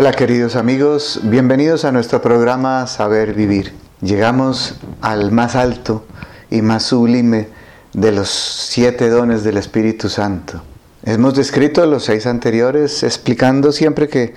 [0.00, 3.74] Hola queridos amigos, bienvenidos a nuestro programa Saber Vivir.
[4.00, 6.06] Llegamos al más alto
[6.48, 7.48] y más sublime
[7.92, 10.62] de los siete dones del Espíritu Santo.
[11.04, 14.32] Hemos descrito los seis anteriores explicando siempre que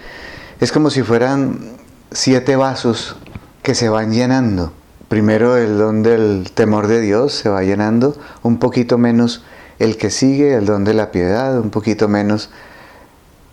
[0.60, 1.78] es como si fueran
[2.12, 3.16] siete vasos
[3.62, 4.74] que se van llenando.
[5.08, 9.46] Primero el don del temor de Dios se va llenando, un poquito menos
[9.80, 12.50] el que sigue, el don de la piedad, un poquito menos,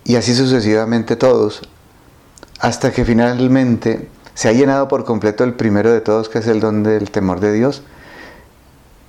[0.03, 1.63] y así sucesivamente todos,
[2.61, 6.61] hasta que finalmente se ha llenado por completo el primero de todos, que es el
[6.61, 7.83] don del temor de Dios,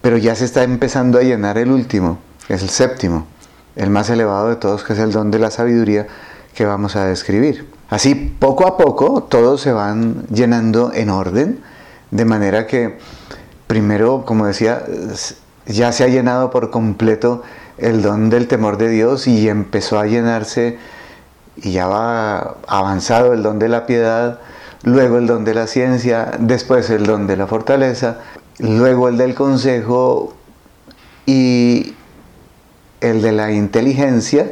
[0.02, 3.28] pero ya se está empezando a llenar el último, que es el séptimo,
[3.76, 6.08] el más elevado de todos, que es el don de la sabiduría
[6.56, 7.68] que vamos a describir.
[7.90, 11.60] Así, poco a poco, todos se van llenando en orden,
[12.10, 12.98] de manera que
[13.68, 14.84] primero, como decía,
[15.66, 17.44] ya se ha llenado por completo
[17.78, 20.78] el don del temor de Dios y empezó a llenarse
[21.58, 24.40] y ya va avanzado el don de la piedad,
[24.84, 28.18] luego el don de la ciencia, después el don de la fortaleza,
[28.60, 30.34] luego el del consejo
[31.26, 31.96] y
[33.02, 34.52] el de la inteligencia,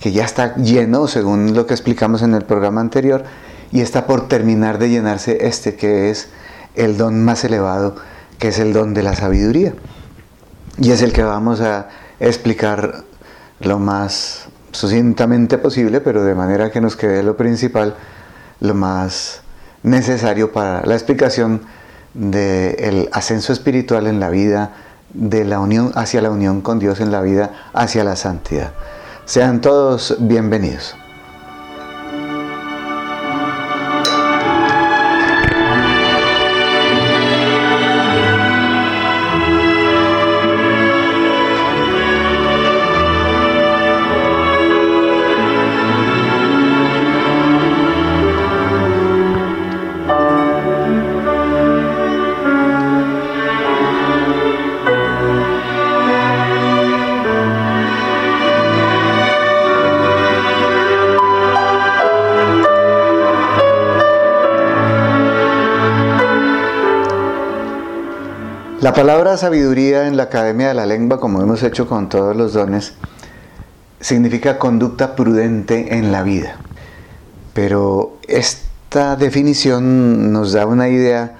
[0.00, 3.24] que ya está lleno, según lo que explicamos en el programa anterior,
[3.72, 6.28] y está por terminar de llenarse este que es
[6.74, 7.96] el don más elevado,
[8.38, 9.74] que es el don de la sabiduría.
[10.78, 11.88] Y es el que vamos a
[12.20, 13.04] explicar
[13.60, 17.94] lo más sucintamente posible, pero de manera que nos quede lo principal,
[18.60, 19.42] lo más
[19.82, 21.62] necesario para la explicación
[22.14, 24.72] del ascenso espiritual en la vida,
[25.12, 28.72] de la unión hacia la unión con Dios en la vida, hacia la santidad.
[29.24, 30.94] Sean todos bienvenidos.
[68.86, 72.52] La palabra sabiduría en la Academia de la Lengua, como hemos hecho con todos los
[72.52, 72.94] dones,
[73.98, 76.58] significa conducta prudente en la vida.
[77.52, 81.32] Pero esta definición nos da una idea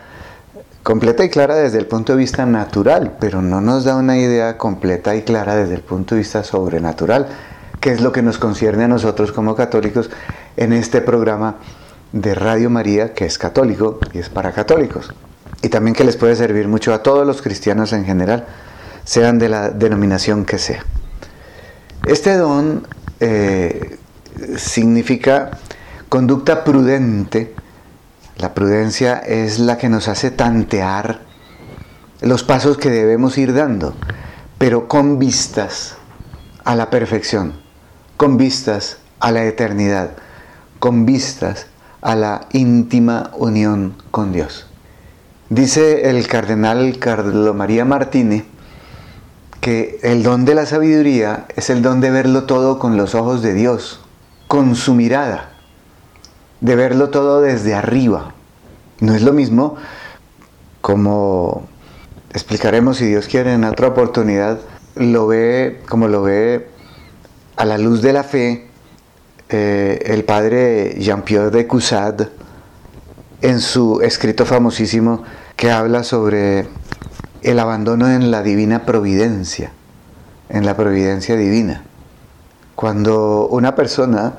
[0.82, 4.58] completa y clara desde el punto de vista natural, pero no nos da una idea
[4.58, 7.28] completa y clara desde el punto de vista sobrenatural,
[7.78, 10.10] que es lo que nos concierne a nosotros como católicos
[10.56, 11.58] en este programa
[12.10, 15.14] de Radio María, que es católico y es para católicos
[15.66, 18.46] y también que les puede servir mucho a todos los cristianos en general,
[19.04, 20.84] sean de la denominación que sea.
[22.06, 22.86] Este don
[23.18, 23.98] eh,
[24.56, 25.58] significa
[26.08, 27.52] conducta prudente.
[28.36, 31.22] La prudencia es la que nos hace tantear
[32.20, 33.96] los pasos que debemos ir dando,
[34.58, 35.96] pero con vistas
[36.62, 37.54] a la perfección,
[38.16, 40.10] con vistas a la eternidad,
[40.78, 41.66] con vistas
[42.02, 44.66] a la íntima unión con Dios.
[45.48, 48.42] Dice el cardenal Carlo María Martínez
[49.60, 53.42] que el don de la sabiduría es el don de verlo todo con los ojos
[53.42, 54.00] de Dios,
[54.48, 55.50] con su mirada,
[56.60, 58.34] de verlo todo desde arriba.
[58.98, 59.76] No es lo mismo
[60.80, 61.68] como
[62.32, 64.58] explicaremos si Dios quiere en otra oportunidad,
[64.96, 66.70] lo ve como lo ve
[67.54, 68.66] a la luz de la fe
[69.48, 72.35] eh, el padre Jean-Pierre de Cusade
[73.42, 75.24] en su escrito famosísimo
[75.56, 76.68] que habla sobre
[77.42, 79.72] el abandono en la divina providencia,
[80.48, 81.82] en la providencia divina.
[82.74, 84.34] Cuando una persona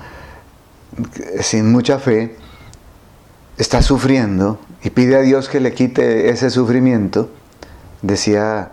[1.42, 2.36] sin mucha fe
[3.58, 7.32] está sufriendo y pide a Dios que le quite ese sufrimiento,
[8.02, 8.72] decía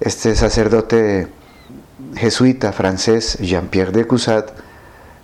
[0.00, 1.28] este sacerdote
[2.14, 4.50] jesuita francés Jean-Pierre de Cusat,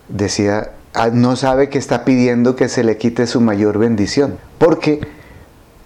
[0.09, 0.73] decía,
[1.13, 5.01] no sabe que está pidiendo que se le quite su mayor bendición, porque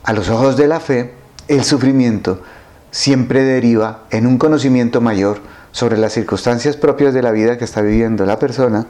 [0.03, 1.12] a los ojos de la fe,
[1.49, 2.43] el sufrimiento
[2.91, 5.38] siempre deriva en un conocimiento mayor
[5.70, 8.87] sobre las circunstancias propias de la vida que está viviendo la persona,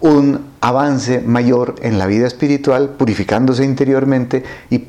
[0.00, 4.86] un avance mayor en la vida espiritual, purificándose interiormente y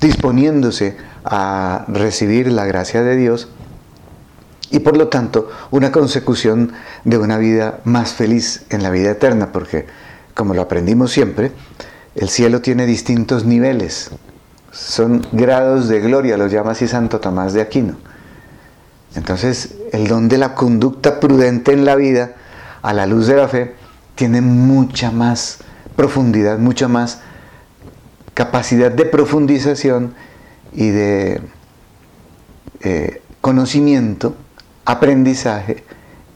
[0.00, 3.48] disponiéndose a recibir la gracia de Dios
[4.74, 6.72] y por lo tanto una consecución
[7.04, 9.86] de una vida más feliz en la vida eterna, porque
[10.34, 11.52] como lo aprendimos siempre,
[12.16, 14.10] el cielo tiene distintos niveles,
[14.72, 17.94] son grados de gloria, los llama así Santo Tomás de Aquino.
[19.14, 22.32] Entonces, el don de la conducta prudente en la vida,
[22.82, 23.76] a la luz de la fe,
[24.16, 25.58] tiene mucha más
[25.94, 27.20] profundidad, mucha más
[28.34, 30.14] capacidad de profundización
[30.72, 31.40] y de
[32.80, 34.34] eh, conocimiento,
[34.84, 35.84] aprendizaje,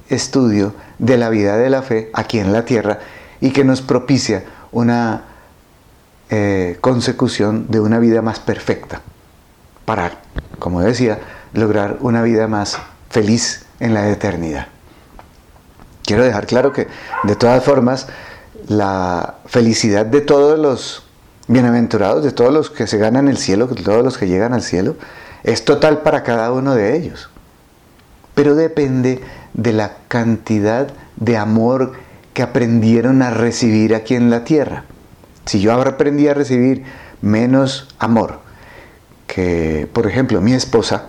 [0.08, 2.98] estudio de la vida de la fe aquí en la tierra
[3.40, 5.24] y que nos propicia una
[6.30, 9.00] eh, consecución de una vida más perfecta
[9.84, 10.12] para,
[10.58, 11.18] como decía,
[11.54, 12.78] lograr una vida más
[13.08, 14.68] feliz en la eternidad.
[16.04, 16.88] Quiero dejar claro que,
[17.24, 18.08] de todas formas,
[18.66, 21.04] la felicidad de todos los
[21.48, 24.62] bienaventurados, de todos los que se ganan el cielo, de todos los que llegan al
[24.62, 24.96] cielo,
[25.44, 27.30] es total para cada uno de ellos.
[28.38, 29.20] Pero depende
[29.52, 30.86] de la cantidad
[31.16, 31.94] de amor
[32.34, 34.84] que aprendieron a recibir aquí en la tierra.
[35.44, 36.84] Si yo aprendí a recibir
[37.20, 38.38] menos amor
[39.26, 41.06] que, por ejemplo, mi esposa,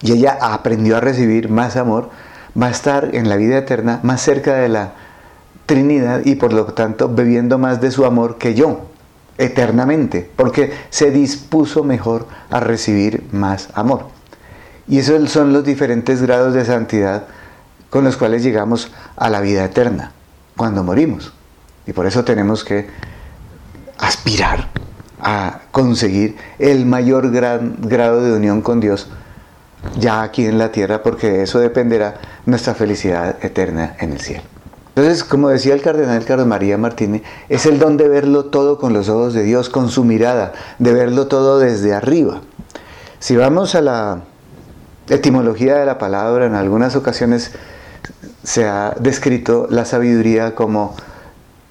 [0.00, 2.08] y ella aprendió a recibir más amor,
[2.58, 4.94] va a estar en la vida eterna más cerca de la
[5.66, 8.86] Trinidad y por lo tanto bebiendo más de su amor que yo,
[9.36, 14.13] eternamente, porque se dispuso mejor a recibir más amor.
[14.86, 17.24] Y esos son los diferentes grados de santidad
[17.90, 20.12] con los cuales llegamos a la vida eterna,
[20.56, 21.32] cuando morimos.
[21.86, 22.88] Y por eso tenemos que
[23.98, 24.68] aspirar
[25.20, 29.08] a conseguir el mayor gran grado de unión con Dios
[29.98, 32.14] ya aquí en la tierra, porque eso dependerá
[32.46, 34.42] nuestra felicidad eterna en el cielo.
[34.88, 38.92] Entonces, como decía el cardenal Carlos María Martínez, es el don de verlo todo con
[38.92, 42.40] los ojos de Dios, con su mirada, de verlo todo desde arriba.
[43.18, 44.22] Si vamos a la
[45.08, 47.52] etimología de la palabra, en algunas ocasiones
[48.42, 50.94] se ha descrito la sabiduría como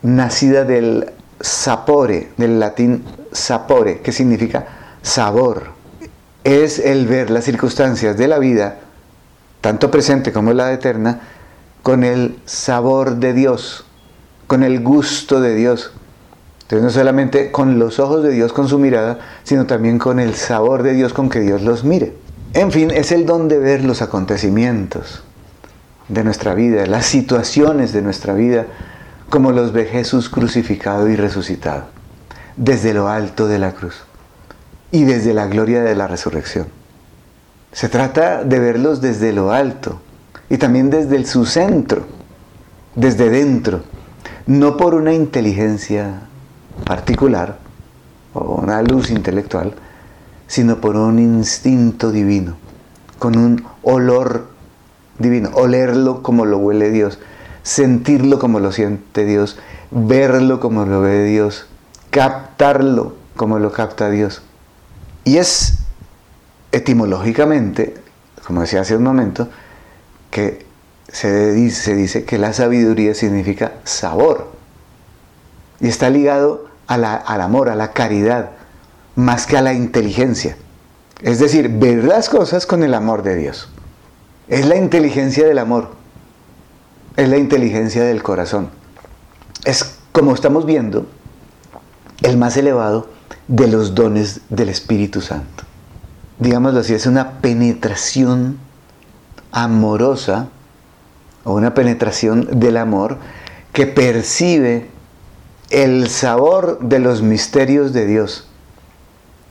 [0.01, 4.67] nacida del sapore, del latín sapore, que significa
[5.01, 5.71] sabor.
[6.43, 8.77] Es el ver las circunstancias de la vida,
[9.61, 11.21] tanto presente como la eterna,
[11.83, 13.85] con el sabor de Dios,
[14.47, 15.91] con el gusto de Dios.
[16.63, 20.33] Entonces no solamente con los ojos de Dios, con su mirada, sino también con el
[20.35, 22.22] sabor de Dios con que Dios los mire.
[22.53, 25.23] En fin, es el don de ver los acontecimientos
[26.07, 28.67] de nuestra vida, las situaciones de nuestra vida,
[29.29, 31.85] como los ve Jesús crucificado y resucitado,
[32.55, 34.03] desde lo alto de la cruz
[34.91, 36.67] y desde la gloria de la resurrección.
[37.71, 39.99] Se trata de verlos desde lo alto,
[40.47, 42.05] y también desde su centro,
[42.95, 43.81] desde dentro,
[44.45, 46.21] no por una inteligencia
[46.85, 47.57] particular
[48.35, 49.73] o una luz intelectual,
[50.53, 52.57] sino por un instinto divino,
[53.17, 54.49] con un olor
[55.17, 57.17] divino, olerlo como lo huele Dios,
[57.63, 59.57] sentirlo como lo siente Dios,
[59.89, 61.65] verlo como lo ve Dios,
[62.11, 64.43] captarlo como lo capta Dios.
[65.23, 65.79] Y es
[66.71, 67.95] etimológicamente,
[68.45, 69.49] como decía hace un momento,
[70.29, 70.67] que
[71.07, 74.51] se dice, dice que la sabiduría significa sabor.
[75.79, 78.51] Y está ligado al amor, a la caridad,
[79.15, 80.57] más que a la inteligencia.
[81.21, 83.69] Es decir, ver las cosas con el amor de Dios.
[84.47, 85.91] Es la inteligencia del amor,
[87.15, 88.69] es la inteligencia del corazón.
[89.63, 91.07] Es como estamos viendo,
[92.21, 93.07] el más elevado
[93.47, 95.63] de los dones del Espíritu Santo.
[96.39, 98.57] Digámoslo así, es una penetración
[99.51, 100.49] amorosa
[101.43, 103.17] o una penetración del amor
[103.71, 104.89] que percibe
[105.69, 108.47] el sabor de los misterios de Dios.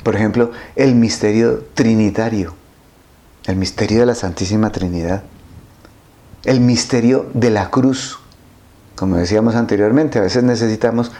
[0.03, 2.55] Por ejemplo, el misterio trinitario,
[3.47, 5.23] el misterio de la Santísima Trinidad,
[6.45, 8.19] el misterio de la cruz.
[8.97, 11.13] Como decíamos anteriormente, a veces necesitamos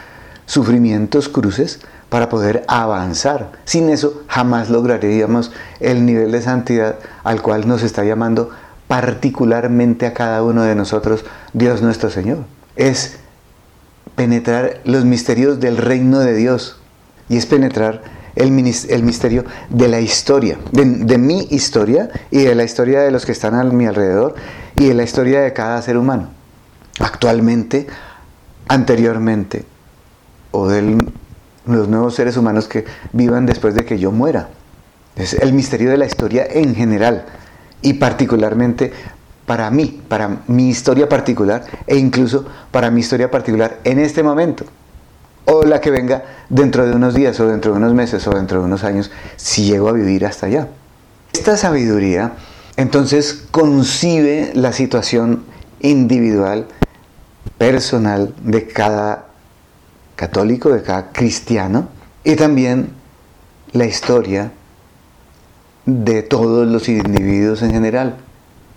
[0.47, 3.53] sufrimientos, cruces, para poder avanzar.
[3.65, 8.51] Sin eso jamás lograríamos el nivel de santidad al cual nos está llamando
[8.87, 11.25] particularmente a cada uno de nosotros,
[11.55, 12.41] Dios nuestro Señor.
[12.77, 13.17] Es
[14.15, 16.77] penetrar los misterios del reino de Dios
[17.31, 18.03] y es penetrar
[18.35, 23.27] el, misterio de la historia, de, de, mi historia y de la historia de los
[23.27, 24.35] que están a mi alrededor
[24.77, 26.31] y de la historia de cada ser humano,
[27.01, 27.87] actualmente,
[28.69, 29.65] anteriormente,
[30.51, 30.99] o de
[31.67, 34.49] los nuevos seres humanos que vivan después de que yo muera.
[35.17, 37.27] Es el misterio de la historia en general,
[37.83, 38.93] y particularmente
[39.47, 44.65] para mí, para mi historia particular e incluso para mi historia particular en este momento
[45.45, 48.61] o la que venga dentro de unos días o dentro de unos meses o dentro
[48.61, 50.69] de unos años si llego a vivir hasta allá.
[51.33, 52.33] Esta sabiduría
[52.77, 55.45] entonces concibe la situación
[55.81, 56.67] individual,
[57.59, 59.27] personal de cada
[60.17, 61.89] católico, de cada cristiano
[62.25, 62.91] y también
[63.73, 64.53] la historia
[65.87, 68.17] de todos los individuos en general,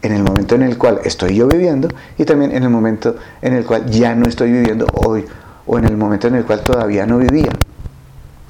[0.01, 3.53] en el momento en el cual estoy yo viviendo y también en el momento en
[3.53, 5.25] el cual ya no estoy viviendo hoy
[5.67, 7.51] o en el momento en el cual todavía no vivía.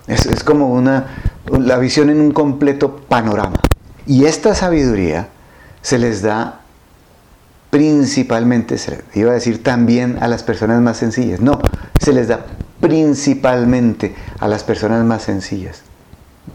[0.08, 1.08] Es, como una,
[1.50, 3.60] la visión en un completo panorama.
[4.06, 5.30] Y esta sabiduría
[5.82, 6.62] se les da
[7.72, 11.42] principalmente, se iba a decir también a las personas más sencillas.
[11.42, 11.60] No,
[12.00, 12.46] se les da
[12.80, 15.82] principalmente a las personas más sencillas.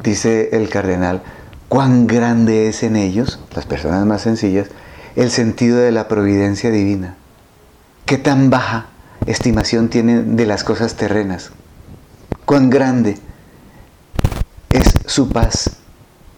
[0.03, 1.23] Dice el cardenal,
[1.69, 4.69] cuán grande es en ellos, las personas más sencillas,
[5.17, 7.17] el sentido de la providencia divina.
[8.07, 8.87] Qué tan baja
[9.27, 11.51] estimación tienen de las cosas terrenas.
[12.45, 13.19] Cuán grande
[14.71, 15.71] es su paz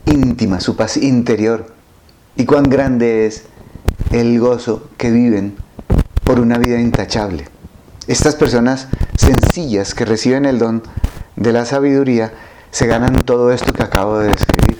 [0.06, 1.74] íntima, su paz interior.
[2.36, 3.44] Y cuán grande es
[4.10, 5.56] el gozo que viven
[6.24, 7.48] por una vida intachable.
[8.06, 10.82] Estas personas sencillas que reciben el don
[11.36, 12.32] de la sabiduría
[12.70, 14.78] se ganan todo esto que acabo de describir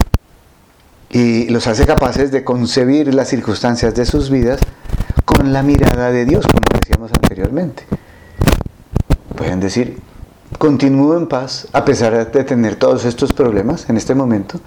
[1.13, 4.61] y los hace capaces de concebir las circunstancias de sus vidas
[5.37, 7.85] con la mirada de Dios, como decíamos anteriormente.
[9.37, 9.99] Pueden decir,
[10.59, 14.61] continúo en paz a pesar de tener todos estos problemas en este momento,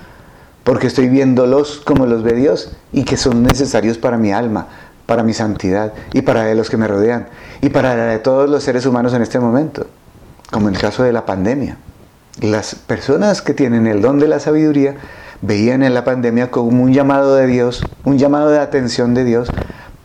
[0.63, 4.67] porque estoy viéndolos como los ve Dios y que son necesarios para mi alma,
[5.05, 7.27] para mi santidad y para los que me rodean
[7.62, 9.88] y para de todos los seres humanos en este momento,
[10.51, 11.77] como en el caso de la pandemia.
[12.41, 14.95] Las personas que tienen el don de la sabiduría
[15.41, 19.50] veían en la pandemia como un llamado de Dios, un llamado de atención de Dios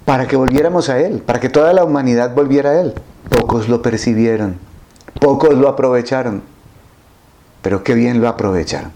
[0.04, 2.94] para que volviéramos a Él, para que toda la humanidad volviera a Él.
[3.28, 4.56] Pocos lo percibieron,
[5.20, 6.42] pocos lo aprovecharon,
[7.62, 8.92] pero qué bien lo aprovecharon.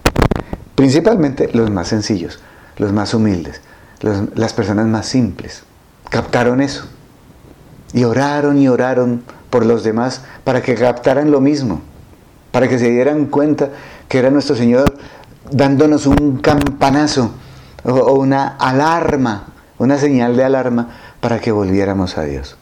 [0.75, 2.39] Principalmente los más sencillos,
[2.77, 3.61] los más humildes,
[4.01, 5.63] las personas más simples.
[6.09, 6.85] Captaron eso.
[7.93, 11.81] Y oraron y oraron por los demás para que captaran lo mismo,
[12.51, 13.69] para que se dieran cuenta
[14.09, 14.97] que era nuestro Señor
[15.49, 17.31] dándonos un campanazo
[17.83, 19.45] o una alarma,
[19.85, 20.89] una señal de alarma
[21.21, 22.57] para que volviéramos a Dios.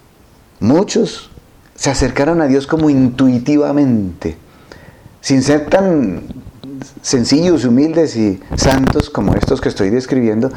[0.60, 1.32] Muchos
[1.76, 4.38] se acercaron a Dios como intuitivamente,
[5.22, 6.24] sin ser tan
[7.02, 10.52] sencillos, humildes y santos como estos que estoy describiendo,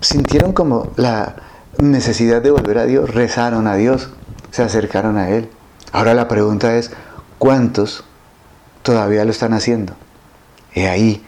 [0.00, 1.36] sintieron como la
[1.78, 4.10] necesidad de volver a Dios, rezaron a Dios,
[4.50, 5.48] se acercaron a Él.
[5.92, 6.90] Ahora la pregunta es,
[7.38, 8.04] ¿cuántos
[8.82, 9.94] todavía lo están haciendo?
[10.74, 11.24] Y ahí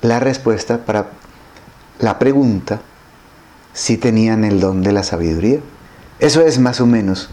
[0.00, 1.06] la respuesta para
[2.00, 2.80] la pregunta
[3.78, 5.60] si tenían el don de la sabiduría.
[6.18, 7.30] Eso es más o menos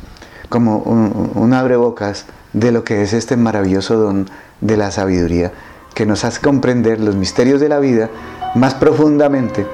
[0.47, 4.29] como un, un abrebocas de lo que es este maravilloso don
[4.61, 5.51] de la sabiduría
[5.95, 8.11] que nos hace comprender los misterios de la vida
[8.53, 9.65] más profundamente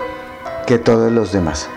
[0.65, 1.67] que todos los demás.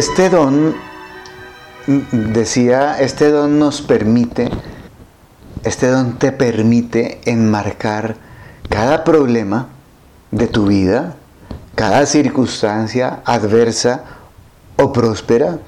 [0.00, 0.74] Este don,
[1.86, 4.48] decía, este don nos permite,
[5.62, 8.16] este don te permite enmarcar
[8.70, 9.68] cada problema
[10.30, 11.16] de tu vida,
[11.74, 14.04] cada circunstancia adversa
[14.78, 15.58] o próspera,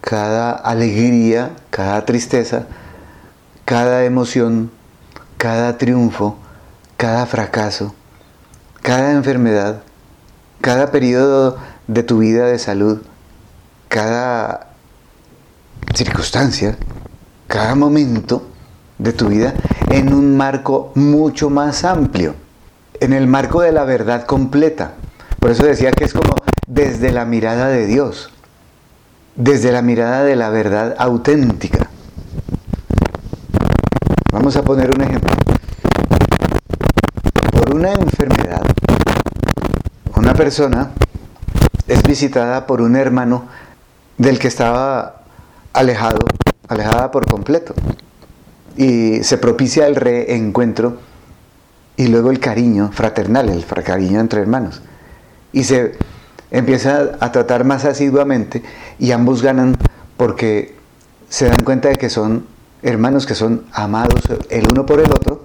[0.00, 2.66] cada alegría, cada tristeza,
[3.64, 4.68] cada emoción,
[5.36, 6.36] cada triunfo,
[6.96, 7.94] cada fracaso,
[8.82, 9.82] cada enfermedad,
[10.60, 13.00] cada periodo de tu vida de salud,
[13.88, 14.68] cada
[15.94, 16.76] circunstancia,
[17.46, 18.46] cada momento
[18.98, 19.54] de tu vida
[19.90, 22.34] en un marco mucho más amplio,
[23.00, 24.92] en el marco de la verdad completa.
[25.40, 26.34] Por eso decía que es como
[26.66, 28.30] desde la mirada de Dios,
[29.36, 31.88] desde la mirada de la verdad auténtica.
[34.30, 35.34] Vamos a poner un ejemplo.
[37.52, 38.62] Por una enfermedad,
[40.16, 40.90] una persona
[41.86, 43.46] es visitada por un hermano
[44.18, 45.22] del que estaba
[45.72, 46.18] alejado,
[46.68, 47.74] alejada por completo.
[48.76, 50.98] Y se propicia el reencuentro
[51.96, 54.82] y luego el cariño fraternal, el cariño entre hermanos.
[55.52, 55.96] Y se
[56.50, 58.62] empieza a tratar más asiduamente
[58.98, 59.76] y ambos ganan
[60.16, 60.76] porque
[61.28, 62.46] se dan cuenta de que son
[62.82, 65.44] hermanos que son amados el uno por el otro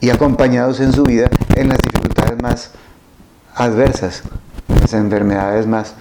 [0.00, 2.70] y acompañados en su vida en las dificultades más
[3.54, 4.24] adversas,
[4.68, 5.94] en las enfermedades más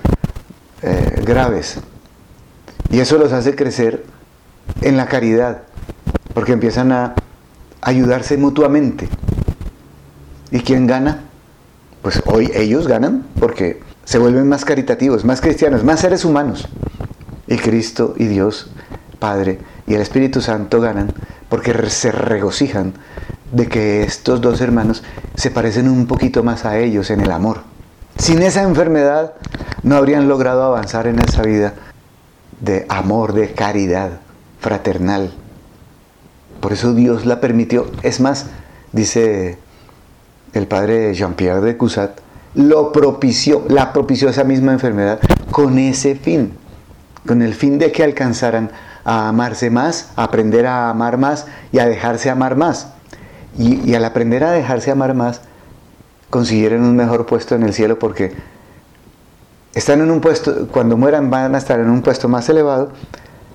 [0.81, 1.77] eh, graves.
[2.91, 4.03] Y eso los hace crecer
[4.81, 5.63] en la caridad,
[6.33, 7.15] porque empiezan a
[7.81, 9.07] ayudarse mutuamente.
[10.51, 11.21] ¿Y quién gana?
[12.01, 16.67] Pues hoy ellos ganan porque se vuelven más caritativos, más cristianos, más seres humanos.
[17.47, 18.69] Y Cristo y Dios,
[19.19, 21.13] Padre y el Espíritu Santo ganan
[21.47, 22.93] porque se regocijan
[23.51, 25.03] de que estos dos hermanos
[25.35, 27.61] se parecen un poquito más a ellos en el amor.
[28.17, 29.33] Sin esa enfermedad
[29.83, 31.73] no habrían logrado avanzar en esa vida
[32.61, 34.21] de amor, de caridad
[34.59, 35.33] fraternal.
[36.61, 37.87] Por eso Dios la permitió.
[38.03, 38.45] Es más,
[38.91, 39.57] dice
[40.53, 42.19] el padre Jean-Pierre de Cusat,
[42.53, 45.19] lo propició, la propició esa misma enfermedad
[45.51, 46.53] con ese fin,
[47.25, 48.71] con el fin de que alcanzaran
[49.03, 52.87] a amarse más, a aprender a amar más y a dejarse amar más.
[53.57, 55.41] Y, y al aprender a dejarse amar más,
[56.29, 58.33] consiguieron un mejor puesto en el cielo porque
[59.73, 62.91] están en un puesto, cuando mueran van a estar en un puesto más elevado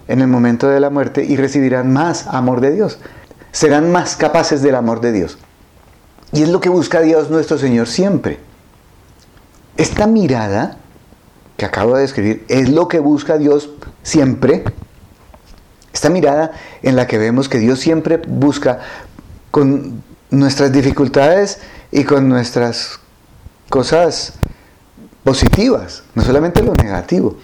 [0.09, 2.99] en el momento de la muerte y recibirán más amor de Dios.
[3.53, 5.39] Serán más capaces del amor de Dios.
[6.33, 8.39] Y es lo que busca Dios nuestro Señor siempre.
[9.77, 10.77] Esta mirada
[11.57, 13.71] que acabo de describir es lo que busca Dios
[14.03, 14.65] siempre.
[15.93, 18.81] Esta mirada en la que vemos que Dios siempre busca
[19.51, 21.59] con nuestras dificultades
[21.91, 23.01] y con nuestras
[23.71, 24.35] cosas
[25.27, 27.37] positivas, no solamente lo negativo.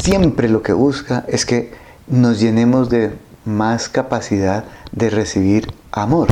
[0.00, 1.72] Siempre lo que busca es que
[2.06, 3.10] nos llenemos de
[3.44, 6.28] más capacidad de recibir amor.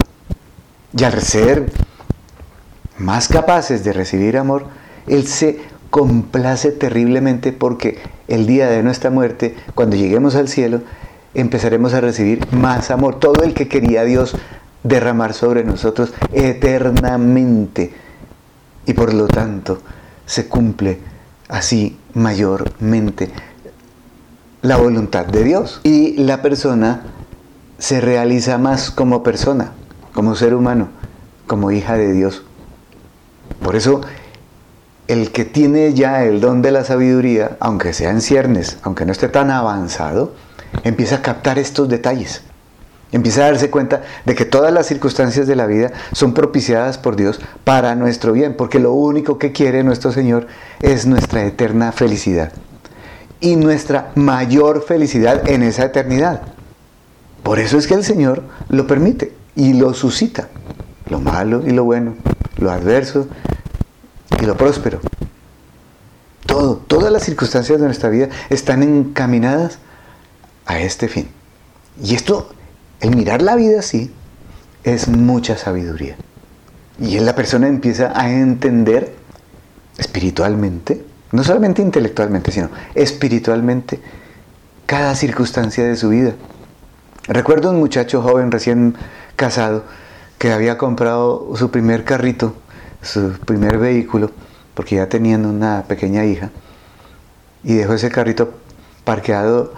[0.96, 1.72] Y al ser
[2.96, 4.66] más capaces de recibir amor,
[5.08, 5.58] Él se
[5.90, 10.82] complace terriblemente porque el día de nuestra muerte, cuando lleguemos al cielo,
[11.34, 13.18] empezaremos a recibir más amor.
[13.18, 14.36] Todo el que quería Dios
[14.84, 17.92] derramar sobre nosotros eternamente.
[18.86, 19.80] Y por lo tanto,
[20.26, 21.00] se cumple
[21.48, 23.30] así mayormente
[24.62, 25.80] la voluntad de Dios.
[25.82, 27.02] Y la persona
[27.78, 29.72] se realiza más como persona,
[30.12, 30.88] como ser humano,
[31.46, 32.42] como hija de Dios.
[33.62, 34.00] Por eso,
[35.06, 39.12] el que tiene ya el don de la sabiduría, aunque sea en ciernes, aunque no
[39.12, 40.34] esté tan avanzado,
[40.82, 42.42] empieza a captar estos detalles.
[43.14, 47.14] Empieza a darse cuenta de que todas las circunstancias de la vida son propiciadas por
[47.14, 50.48] Dios para nuestro bien, porque lo único que quiere nuestro Señor
[50.80, 52.52] es nuestra eterna felicidad
[53.38, 56.42] y nuestra mayor felicidad en esa eternidad.
[57.44, 60.48] Por eso es que el Señor lo permite y lo suscita,
[61.08, 62.16] lo malo y lo bueno,
[62.58, 63.28] lo adverso
[64.42, 64.98] y lo próspero.
[66.46, 69.78] Todo, todas las circunstancias de nuestra vida están encaminadas
[70.66, 71.28] a este fin.
[72.02, 72.50] Y esto
[73.00, 74.10] el mirar la vida así
[74.84, 76.16] es mucha sabiduría.
[76.98, 79.14] Y la persona empieza a entender
[79.98, 84.00] espiritualmente, no solamente intelectualmente, sino espiritualmente,
[84.86, 86.34] cada circunstancia de su vida.
[87.26, 88.94] Recuerdo un muchacho joven recién
[89.36, 89.84] casado
[90.38, 92.54] que había comprado su primer carrito,
[93.02, 94.30] su primer vehículo,
[94.74, 96.50] porque ya tenían una pequeña hija,
[97.62, 98.54] y dejó ese carrito
[99.04, 99.72] parqueado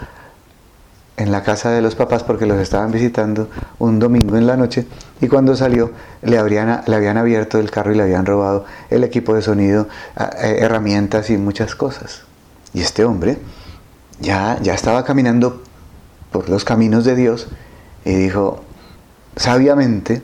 [1.17, 3.49] en la casa de los papás porque los estaban visitando
[3.79, 4.85] un domingo en la noche
[5.19, 9.03] y cuando salió le, habrían, le habían abierto el carro y le habían robado el
[9.03, 12.21] equipo de sonido, eh, herramientas y muchas cosas.
[12.73, 13.39] Y este hombre
[14.19, 15.63] ya, ya estaba caminando
[16.31, 17.47] por los caminos de Dios
[18.05, 18.61] y dijo,
[19.35, 20.21] sabiamente,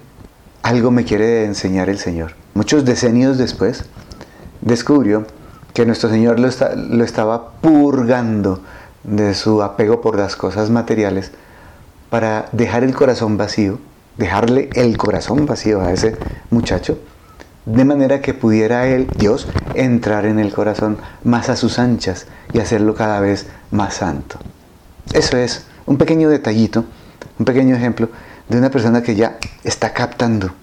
[0.61, 2.35] algo me quiere enseñar el Señor.
[2.53, 3.85] Muchos decenios después
[4.61, 5.25] descubrió
[5.73, 8.61] que nuestro Señor lo, lo estaba purgando
[9.03, 11.31] de su apego por las cosas materiales
[12.09, 13.79] para dejar el corazón vacío,
[14.17, 16.15] dejarle el corazón vacío a ese
[16.49, 16.99] muchacho,
[17.65, 22.59] de manera que pudiera él, Dios, entrar en el corazón más a sus anchas y
[22.59, 24.37] hacerlo cada vez más santo.
[25.13, 26.85] Eso es un pequeño detallito,
[27.39, 28.09] un pequeño ejemplo
[28.49, 30.53] de una persona que ya está captando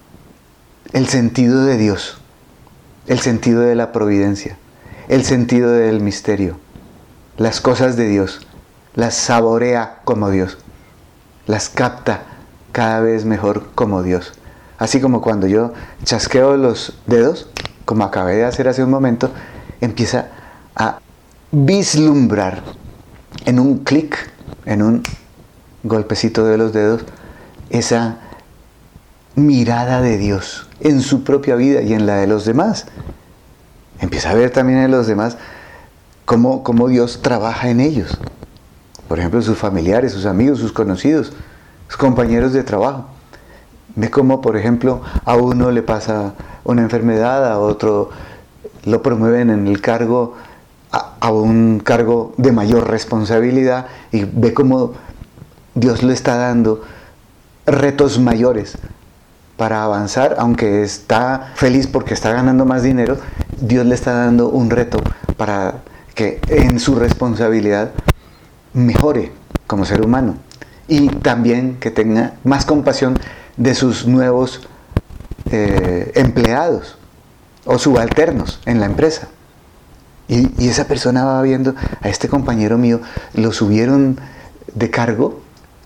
[0.93, 2.17] el sentido de Dios,
[3.07, 4.57] el sentido de la providencia,
[5.09, 6.57] el sentido del misterio
[7.37, 8.45] las cosas de Dios,
[8.95, 10.57] las saborea como Dios,
[11.47, 12.23] las capta
[12.71, 14.33] cada vez mejor como Dios.
[14.77, 17.49] Así como cuando yo chasqueo los dedos,
[17.85, 19.31] como acabé de hacer hace un momento,
[19.79, 20.27] empieza
[20.75, 20.99] a
[21.51, 22.63] vislumbrar
[23.45, 24.31] en un clic,
[24.65, 25.03] en un
[25.83, 27.03] golpecito de los dedos,
[27.69, 28.17] esa
[29.35, 32.85] mirada de Dios en su propia vida y en la de los demás.
[33.99, 35.37] Empieza a ver también en los demás
[36.37, 38.17] cómo, Dios trabaja en ellos.
[39.09, 41.33] Por ejemplo, sus familiares, sus amigos, sus conocidos,
[41.87, 43.05] sus compañeros de trabajo.
[43.95, 48.11] Ve cómo, por ejemplo, a uno le pasa una enfermedad, a otro
[48.85, 50.35] lo promueven en el cargo,
[50.91, 54.93] a, a, un cargo de mayor responsabilidad y ve cómo
[55.75, 56.81] Dios le está dando
[57.65, 58.77] retos mayores
[59.57, 63.17] para avanzar, aunque está feliz porque está ganando más dinero,
[63.59, 64.99] Dios le está dando un reto
[65.37, 65.81] para
[66.47, 67.91] en su responsabilidad
[68.73, 69.31] mejore
[69.67, 70.37] como ser humano
[70.87, 73.17] y también que tenga más compasión
[73.57, 74.61] de sus nuevos
[75.51, 76.97] eh, empleados
[77.65, 79.29] o subalternos en la empresa.
[80.27, 83.01] Y, esa persona va viendo a este compañero mío,
[83.33, 84.19] lo subieron
[84.73, 85.41] de cargo,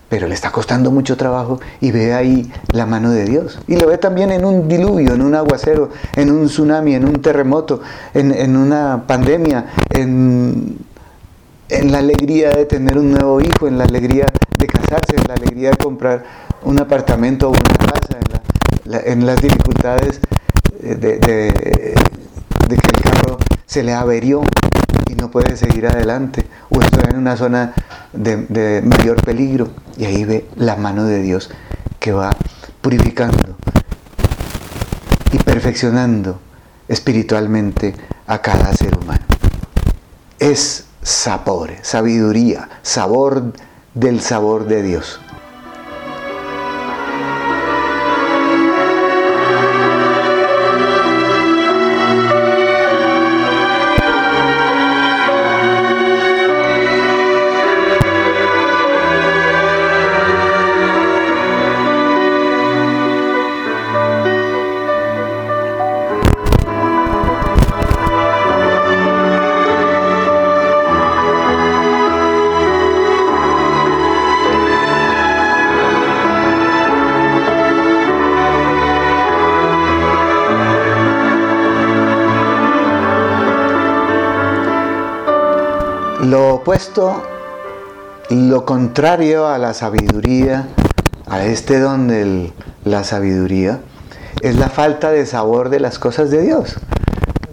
[0.09, 3.59] pero le está costando mucho trabajo y ve ahí la mano de Dios.
[3.67, 7.21] Y lo ve también en un diluvio, en un aguacero, en un tsunami, en un
[7.21, 7.81] terremoto,
[8.13, 10.77] en, en una pandemia, en,
[11.69, 15.33] en la alegría de tener un nuevo hijo, en la alegría de casarse, en la
[15.33, 16.23] alegría de comprar
[16.63, 20.19] un apartamento o una casa, en, la, en las dificultades
[20.79, 24.41] de, de, de, que el carro se le averió
[25.09, 27.73] y no puede seguir adelante, o está en una zona
[28.15, 31.49] de, mayor peligro, y ahí ve la mano de Dios
[31.99, 32.35] que va
[32.81, 33.55] purificando
[35.31, 36.39] y perfeccionando
[36.87, 37.95] espiritualmente
[38.27, 39.25] a cada ser humano.
[40.39, 43.53] Es sabor, sabiduría, sabor
[43.93, 45.19] del sabor de Dios.
[86.65, 87.21] Opuesto,
[88.31, 90.67] lo contrario a la sabiduría,
[91.27, 93.81] a este don de la sabiduría,
[94.41, 96.77] es la falta de sabor de las cosas de Dios.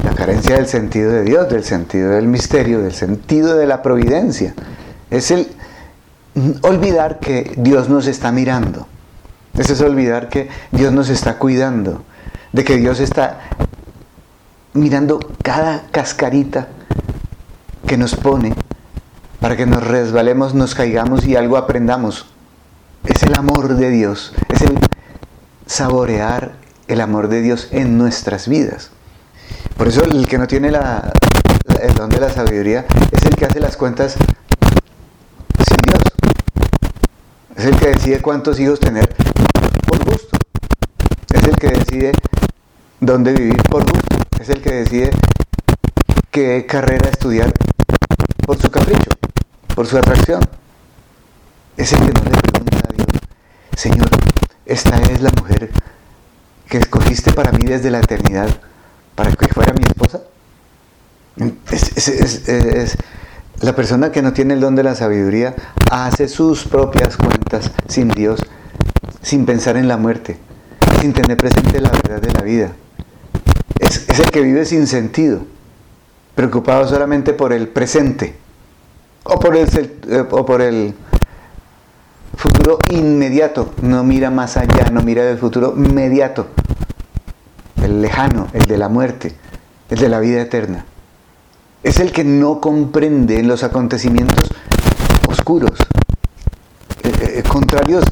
[0.03, 4.55] La carencia del sentido de Dios, del sentido del misterio, del sentido de la providencia.
[5.11, 5.46] Es el
[6.62, 8.87] olvidar que Dios nos está mirando.
[9.59, 12.03] Ese es olvidar que Dios nos está cuidando,
[12.55, 13.40] de que Dios está
[14.72, 16.68] mirando cada cascarita
[17.87, 18.55] que nos pone
[19.43, 22.27] para que nos resbalemos, nos caigamos y algo aprendamos.
[23.05, 24.79] Es el amor de Dios, es el
[25.67, 26.53] saborear
[26.87, 28.91] el amor de Dios en nuestras vidas.
[29.77, 31.13] Por eso el que no tiene la,
[31.83, 36.03] el don de la sabiduría es el que hace las cuentas sin Dios.
[37.57, 39.13] Es el que decide cuántos hijos tener
[39.89, 40.39] por gusto.
[41.35, 42.13] Es el que decide
[43.01, 44.19] dónde vivir por gusto.
[44.41, 45.11] Es el que decide
[46.31, 47.53] qué carrera estudiar
[48.47, 49.11] por su capricho,
[49.75, 50.43] por su atracción.
[51.77, 53.07] Es el que no le pregunta a Dios,
[53.77, 54.09] Señor,
[54.67, 55.71] esta es la mujer
[56.69, 58.49] que escogiste para mí desde la eternidad,
[59.15, 60.21] para que fuera mi esposa.
[61.71, 62.97] Es,
[63.61, 65.55] la persona que no tiene el don de la sabiduría
[65.91, 68.41] hace sus propias cuentas sin Dios,
[69.23, 70.39] sin pensar en la muerte,
[71.01, 72.73] sin tener presente la verdad de la vida.
[73.79, 75.41] Es, el que vive sin sentido
[76.35, 78.42] preocupado solamente por el presente
[79.25, 79.69] o por el,
[80.09, 80.95] eh, o por el
[82.37, 86.49] futuro inmediato, no mira más allá, no mira el futuro inmediato,
[87.83, 89.35] el lejano, el de la muerte,
[89.91, 90.85] el de la vida eterna.
[91.83, 94.49] Es el que no comprende los acontecimientos
[95.29, 95.79] oscuros,
[97.03, 98.05] eh, eh, contrarios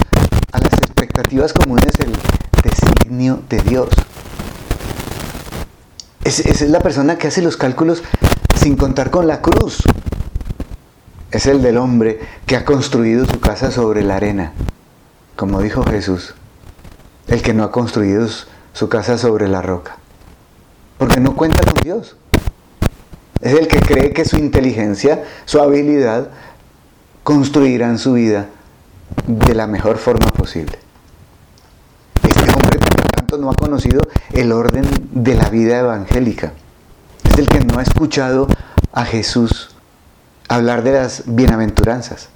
[0.53, 2.13] a las expectativas comunes, el
[2.63, 3.89] designio de Dios.
[6.25, 8.03] Esa es la persona que hace los cálculos
[8.55, 9.83] sin contar con la cruz.
[11.31, 14.53] Es el del hombre que ha construido su casa sobre la arena,
[15.37, 16.35] como dijo Jesús.
[17.29, 18.29] El que no ha construido
[18.73, 19.97] su casa sobre la roca.
[20.99, 22.17] Porque no cuenta con Dios.
[23.41, 26.31] Es el que cree que su inteligencia, su habilidad,
[27.23, 28.47] construirán su vida
[29.27, 30.79] de la mejor forma posible
[33.39, 34.01] no ha conocido
[34.33, 36.53] el orden de la vida evangélica.
[37.25, 38.47] Es el que no ha escuchado
[38.93, 39.75] a Jesús
[40.51, 42.29] hablar de las bienaventuranzas.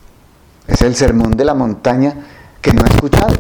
[0.67, 2.15] Es el sermón de la montaña
[2.63, 3.35] que no ha escuchado.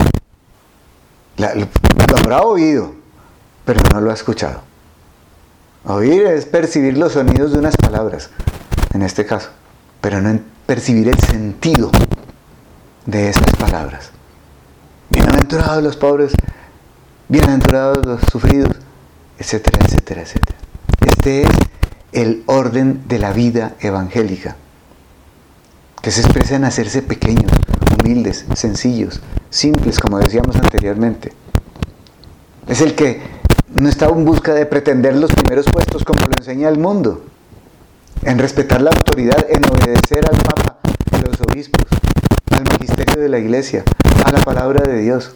[1.38, 2.94] lo habrá oído,
[3.64, 4.60] pero no lo ha escuchado.
[5.86, 8.30] Oír es percibir los sonidos de unas palabras,
[8.92, 9.50] en este caso,
[10.00, 11.90] pero no percibir el sentido
[13.06, 14.10] de esas palabras.
[15.10, 16.34] Bienaventurados los pobres
[17.28, 18.76] bienaventurados los sufridos,
[19.38, 20.58] etcétera, etcétera, etcétera.
[21.06, 21.48] Este es
[22.12, 24.56] el orden de la vida evangélica,
[26.04, 27.50] que se expresa en hacerse pequeños,
[27.98, 31.32] humildes, sencillos, simples, como decíamos anteriormente.
[32.68, 33.22] Es el que
[33.72, 37.24] no está en busca de pretender los primeros puestos como lo enseña el mundo.
[38.22, 40.76] En respetar la autoridad, en obedecer al Papa,
[41.10, 41.86] a los obispos,
[42.50, 43.82] al magisterio de la iglesia,
[44.26, 45.34] a la palabra de Dios.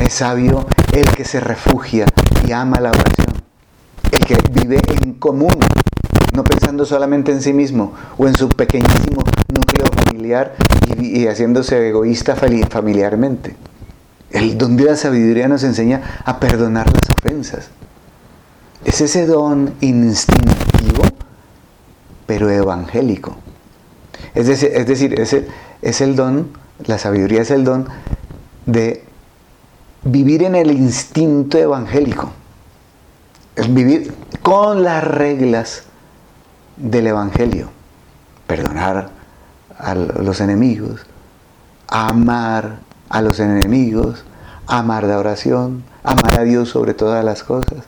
[0.00, 2.06] Es sabio el que se refugia
[2.44, 3.28] y ama la oración,
[4.10, 5.56] el que vive en común,
[6.32, 10.54] no pensando solamente en sí mismo o en su pequeñísimo núcleo familiar
[10.98, 13.56] y, haciéndose egoísta familiarmente.
[14.30, 17.70] El don de la sabiduría nos enseña a perdonar las ofensas.
[18.84, 21.02] Es ese don instintivo,
[22.26, 23.36] pero evangélico.
[24.34, 24.88] Es decir, es,
[25.20, 25.48] es, el,
[25.82, 26.50] es el don,
[26.86, 27.88] la sabiduría es el don
[28.66, 29.04] de
[30.04, 32.32] vivir en el instinto evangélico.
[33.56, 35.84] Es vivir con las reglas
[36.80, 37.70] del Evangelio.
[38.46, 39.10] Perdonar
[39.78, 41.06] a los enemigos,
[41.88, 44.24] amar a los enemigos,
[44.66, 47.84] amar la oración, amar a Dios sobre todas las cosas,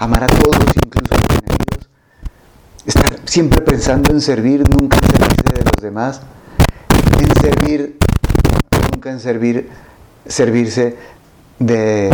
[0.00, 1.88] amar a todos, incluso a los enemigos.
[2.84, 6.20] Estar siempre pensando en servir, nunca en servirse de los demás,
[7.18, 7.98] en servir,
[8.92, 9.70] nunca en servir,
[10.26, 10.96] servirse
[11.58, 12.10] de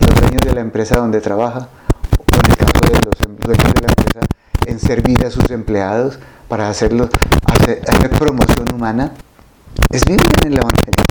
[0.00, 1.68] los dueños de la empresa donde trabaja,
[2.18, 4.20] o en el caso de los dueños de la empresa,
[4.66, 6.18] en servir a sus empleados
[6.48, 7.08] para hacerlo,
[7.44, 9.12] hacer, promoción humana,
[9.90, 11.04] es vivir en el Evangelio.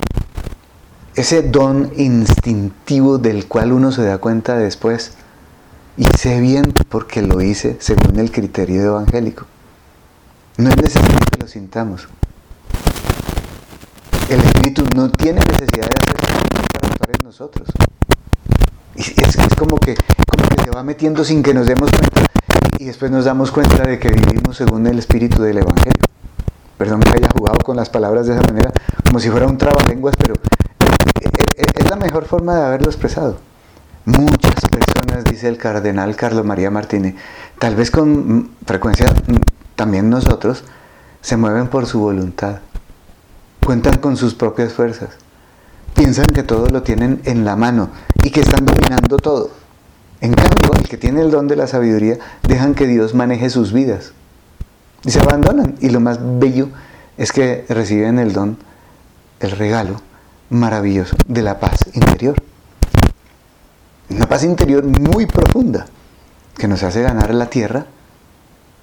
[1.15, 5.13] Ese don instintivo del cual uno se da cuenta después,
[5.97, 9.45] hice bien porque lo hice según el criterio evangélico.
[10.57, 12.07] No es necesario que lo sintamos.
[14.29, 16.15] El Espíritu no tiene necesidad de hacer
[16.73, 17.67] para actuar en nosotros.
[18.95, 19.95] Y es, es como, que,
[20.27, 22.29] como que se va metiendo sin que nos demos cuenta
[22.79, 26.01] y después nos damos cuenta de que vivimos según el espíritu del Evangelio.
[26.77, 28.71] Perdón que haya jugado con las palabras de esa manera,
[29.05, 30.35] como si fuera un trabalenguas, pero
[31.57, 33.37] es la mejor forma de haberlo expresado.
[34.05, 37.15] Muchas personas, dice el cardenal Carlos María Martínez,
[37.59, 39.07] tal vez con frecuencia
[39.75, 40.63] también nosotros,
[41.19, 42.59] se mueven por su voluntad,
[43.65, 45.09] cuentan con sus propias fuerzas,
[45.95, 47.89] piensan que todo lo tienen en la mano
[48.23, 49.58] y que están dominando todo.
[50.21, 53.71] En cambio, el que tiene el don de la sabiduría, dejan que Dios maneje sus
[53.71, 54.13] vidas.
[55.05, 55.75] Y se abandonan.
[55.79, 56.69] Y lo más bello
[57.17, 58.57] es que reciben el don,
[59.39, 60.01] el regalo
[60.49, 62.35] maravilloso de la paz interior.
[64.09, 65.85] Una paz interior muy profunda,
[66.57, 67.85] que nos hace ganar la tierra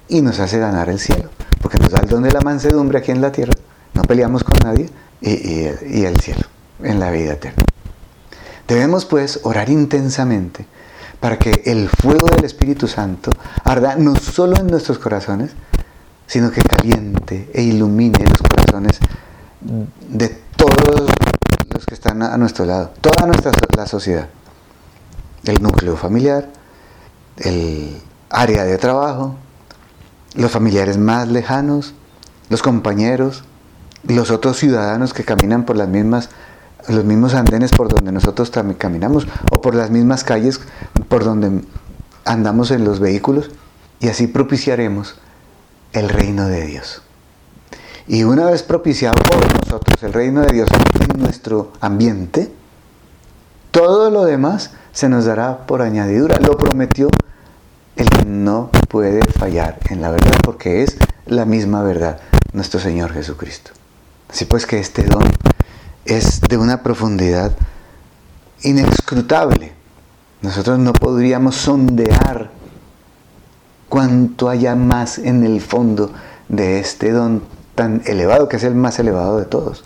[0.07, 1.29] y nos hace ganar el cielo.
[1.61, 3.53] Porque nos da el don de la mansedumbre aquí en la tierra,
[3.93, 4.89] no peleamos con nadie,
[5.21, 6.43] y, y el cielo,
[6.81, 7.63] en la vida eterna.
[8.67, 10.65] Debemos pues orar intensamente
[11.19, 13.31] para que el fuego del Espíritu Santo
[13.63, 15.51] arda no solo en nuestros corazones,
[16.27, 18.99] sino que caliente e ilumine los corazones
[19.61, 21.09] de todos
[21.73, 24.27] los que están a nuestro lado, toda nuestra la sociedad,
[25.45, 26.49] el núcleo familiar,
[27.37, 29.35] el área de trabajo,
[30.35, 31.93] los familiares más lejanos,
[32.49, 33.43] los compañeros,
[34.03, 36.29] los otros ciudadanos que caminan por las mismas
[36.87, 40.59] los mismos andenes por donde nosotros también caminamos o por las mismas calles
[41.09, 41.61] por donde
[42.25, 43.51] andamos en los vehículos
[43.99, 45.15] y así propiciaremos
[45.93, 47.01] el reino de Dios.
[48.07, 50.69] Y una vez propiciado por nosotros el reino de Dios
[50.99, 52.51] en nuestro ambiente,
[53.71, 56.37] todo lo demás se nos dará por añadidura.
[56.39, 57.09] Lo prometió
[57.97, 62.19] el que no puede fallar en la verdad porque es la misma verdad,
[62.53, 63.71] nuestro Señor Jesucristo.
[64.29, 65.23] Así pues que este don
[66.07, 67.55] es de una profundidad
[68.63, 69.73] inescrutable.
[70.41, 72.49] Nosotros no podríamos sondear
[73.89, 76.11] cuánto haya más en el fondo
[76.47, 77.43] de este don
[77.75, 79.83] tan elevado, que es el más elevado de todos.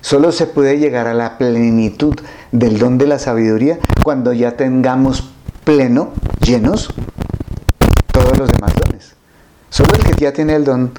[0.00, 2.14] Solo se puede llegar a la plenitud
[2.52, 5.30] del don de la sabiduría cuando ya tengamos
[5.64, 6.94] pleno, llenos,
[8.12, 9.14] todos los demás dones.
[9.70, 10.92] Solo el que ya tiene el don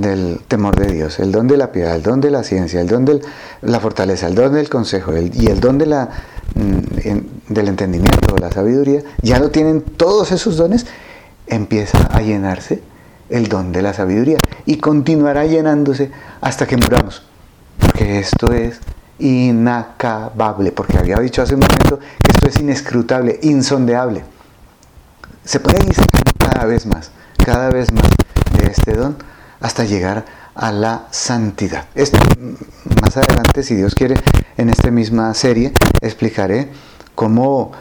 [0.00, 2.86] del temor de Dios, el don de la piedad, el don de la ciencia, el
[2.86, 3.20] don de
[3.62, 6.08] la fortaleza, el don del consejo y el don de la,
[6.54, 10.86] mm, del entendimiento la sabiduría, ya lo tienen todos esos dones,
[11.46, 12.82] empieza a llenarse
[13.30, 17.22] el don de la sabiduría y continuará llenándose hasta que muramos.
[17.78, 18.80] Porque esto es
[19.18, 24.24] inacabable, porque había dicho hace un momento que esto es inescrutable, insondeable.
[25.44, 25.94] Se puede ir
[26.38, 27.10] cada vez más,
[27.44, 28.08] cada vez más
[28.56, 29.16] de este don
[29.60, 31.86] hasta llegar a la santidad.
[31.94, 32.18] Esto,
[33.02, 34.16] más adelante, si Dios quiere,
[34.56, 36.70] en esta misma serie explicaré
[37.14, 37.72] cómo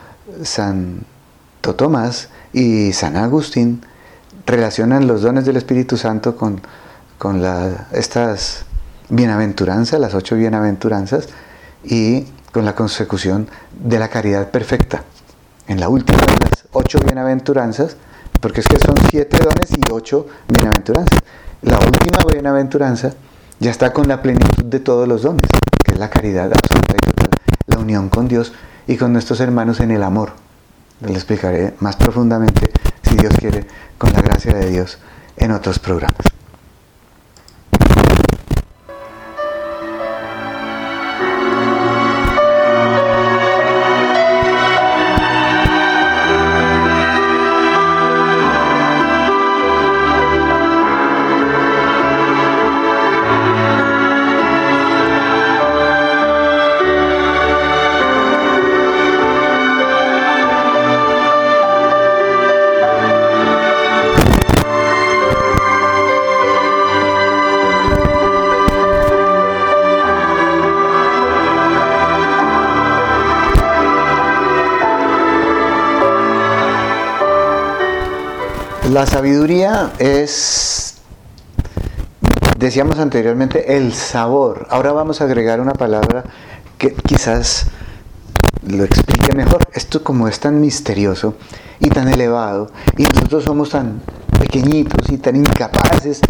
[0.43, 3.85] Santo Tomás y San Agustín
[4.45, 6.61] relacionan los dones del Espíritu Santo con,
[7.17, 7.43] con
[7.91, 8.65] estas
[9.09, 11.29] bienaventuranzas, las ocho bienaventuranzas,
[11.83, 15.03] y con la consecución de la caridad perfecta.
[15.67, 17.97] En la última de las ocho bienaventuranzas,
[18.39, 21.19] porque es que son siete dones y ocho bienaventuranzas.
[21.63, 23.13] La última bienaventuranza
[23.59, 25.49] ya está con la plenitud de todos los dones,
[25.85, 27.29] que es la caridad absoluta y total,
[27.67, 28.51] la unión con Dios
[28.85, 30.33] y con nuestros hermanos en el amor.
[30.99, 32.69] Les explicaré más profundamente,
[33.03, 33.65] si Dios quiere,
[33.97, 34.97] con la gracia de Dios,
[35.37, 36.25] en otros programas.
[78.93, 80.97] La sabiduría es,
[82.59, 84.67] decíamos anteriormente, el sabor.
[84.69, 86.23] Ahora vamos a agregar una palabra
[86.77, 87.65] que quizás
[88.67, 89.67] lo explique mejor.
[89.73, 91.33] Esto como es tan misterioso
[91.79, 93.99] y tan elevado y nosotros somos tan
[94.39, 96.21] pequeñitos y tan incapaces.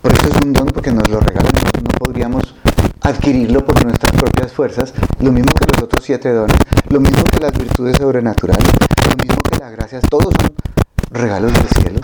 [0.00, 1.52] Por eso es un don porque nos lo regalan.
[1.82, 2.54] No podríamos
[3.02, 4.94] adquirirlo por nuestras propias fuerzas.
[5.20, 6.56] Lo mismo que los otros siete dones.
[6.88, 8.72] Lo mismo que las virtudes sobrenaturales.
[9.10, 10.02] Lo mismo que las gracias.
[10.08, 10.67] Todos son
[11.10, 12.00] regalos del cielo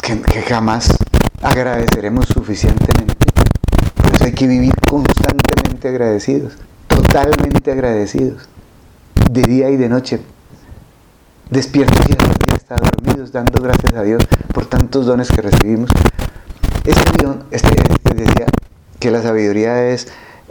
[0.00, 0.96] que, jamás
[1.42, 3.14] agradeceremos suficientemente.
[3.96, 6.52] Por eso hay que vivir constantemente agradecidos,
[6.86, 8.48] totalmente agradecidos,
[9.30, 10.20] de día y de noche,
[11.50, 14.22] despiertos y hasta dormidos, dando gracias a Dios
[14.54, 15.90] por tantos dones que recibimos.
[16.84, 18.46] Este guion este, este, decía
[19.00, 20.08] que la sabiduría es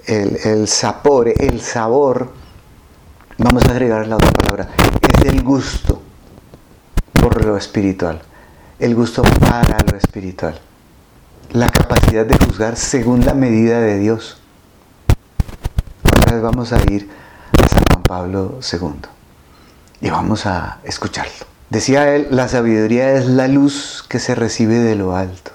[0.07, 2.33] el, el sabor, el sabor,
[3.37, 4.67] vamos a agregar la otra palabra,
[5.01, 6.01] es el gusto
[7.25, 8.21] por lo espiritual,
[8.77, 10.59] el gusto para lo espiritual,
[11.53, 14.37] la capacidad de juzgar según la medida de Dios.
[16.03, 17.09] Ahora vamos a ir
[17.59, 19.09] a San Juan Pablo II
[20.01, 21.47] y vamos a escucharlo.
[21.71, 25.49] Decía él, la sabiduría es la luz que se recibe de lo alto.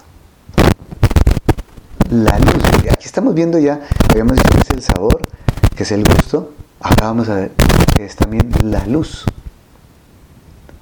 [2.11, 3.79] La luz, aquí estamos viendo ya,
[4.11, 5.25] habíamos dicho que es el sabor,
[5.77, 7.53] que es el gusto, ahora vamos a ver
[7.95, 9.25] que es también la luz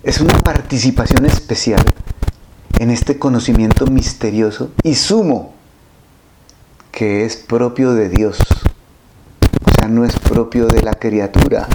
[0.02, 1.84] es una participación especial
[2.78, 5.54] en este conocimiento misterioso y sumo
[6.92, 8.38] que es propio de Dios.
[8.40, 11.68] O sea, no es propio de la criatura,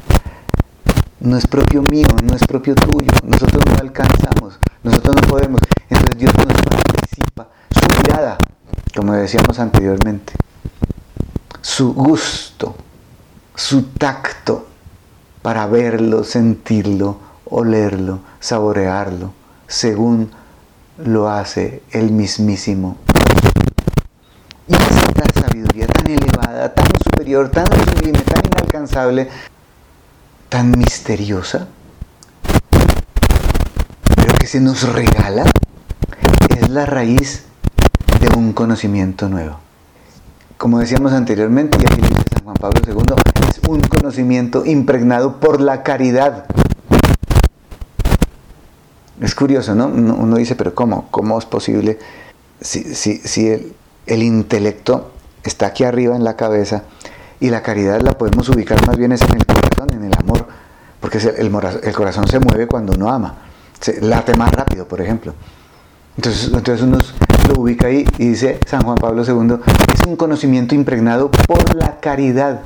[1.20, 3.12] no es propio mío, no es propio tuyo.
[3.24, 5.62] Nosotros no alcanzamos, nosotros no podemos.
[5.90, 8.38] Entonces Dios nos participa, su mirada,
[8.96, 10.34] como decíamos anteriormente,
[11.62, 12.76] su gusto,
[13.56, 14.68] su tacto
[15.42, 19.32] para verlo, sentirlo, olerlo, saborearlo,
[19.68, 20.32] según
[20.98, 22.98] lo hace el mismísimo.
[24.68, 29.30] Y esta sabiduría tan elevada, tan superior, tan sublime, tan inalcanzable,
[30.50, 31.68] tan misteriosa,
[34.16, 35.44] pero que se nos regala,
[36.58, 37.44] es la raíz
[38.20, 39.60] de un conocimiento nuevo.
[40.58, 43.16] Como decíamos anteriormente, y aquí dice San Juan Pablo II,
[43.48, 46.46] es un conocimiento impregnado por la caridad
[49.26, 49.88] es curioso, ¿no?
[49.88, 51.08] Uno dice, pero ¿cómo?
[51.10, 51.98] ¿Cómo es posible
[52.60, 53.74] si, si, el,
[54.06, 55.12] el, intelecto
[55.44, 56.84] está aquí arriba en la cabeza
[57.40, 60.46] y la caridad la podemos ubicar más bien en el corazón, en el amor?
[61.00, 61.52] Porque el,
[61.84, 63.36] el corazón se mueve cuando uno ama,
[63.80, 65.34] se late más rápido, por ejemplo.
[66.18, 66.98] Entonces, entonces uno
[67.48, 69.56] lo ubica ahí y dice San Juan Pablo II,
[69.94, 72.62] es un conocimiento impregnado por la caridad.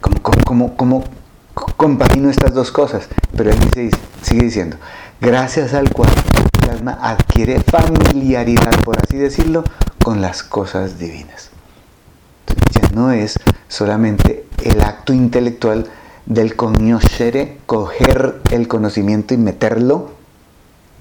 [0.00, 1.04] ¿Cómo, cómo, cómo,
[1.76, 3.08] compagino estas dos cosas?
[3.36, 3.90] Pero él dice,
[4.22, 4.76] sigue diciendo,
[5.20, 6.10] gracias al cual
[6.62, 9.64] el alma adquiere familiaridad, por así decirlo,
[10.02, 11.50] con las cosas divinas.
[12.70, 15.86] ya no es solamente el acto intelectual
[16.26, 20.12] del conoscere, coger el conocimiento y meterlo.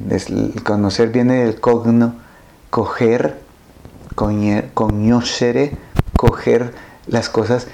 [0.10, 2.16] El conocer viene del cogno,
[2.70, 3.40] coger,
[4.16, 5.78] conoscere,
[6.18, 6.74] coger
[7.08, 7.68] las cosas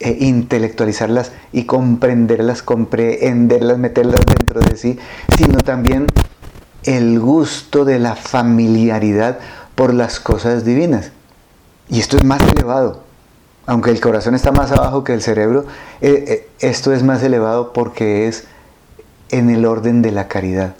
[0.00, 4.98] e intelectualizarlas y comprenderlas, comprenderlas, meterlas dentro de sí,
[5.36, 6.06] sino también
[6.84, 9.38] el gusto de la familiaridad
[9.74, 11.12] por las cosas divinas.
[11.90, 13.02] Y esto es más elevado.
[13.66, 15.66] Aunque el corazón está más abajo que el cerebro,
[16.00, 18.44] eh, eh, esto es más elevado porque es
[19.30, 20.74] en el orden de la caridad,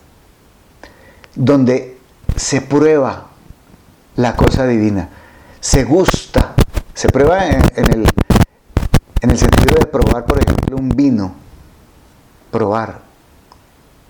[1.36, 1.98] donde
[2.36, 3.26] se prueba
[4.16, 5.10] la cosa divina,
[5.60, 6.54] se gusta,
[6.94, 8.06] se prueba en el
[9.20, 11.34] En el sentido de probar, por ejemplo, un vino.
[12.50, 13.02] Probar,